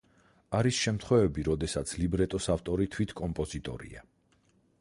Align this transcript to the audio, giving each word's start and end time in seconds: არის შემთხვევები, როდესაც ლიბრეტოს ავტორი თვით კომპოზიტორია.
არის 0.59 0.77
შემთხვევები, 0.85 1.43
როდესაც 1.49 1.93
ლიბრეტოს 2.05 2.49
ავტორი 2.57 2.91
თვით 2.97 3.15
კომპოზიტორია. 3.21 4.07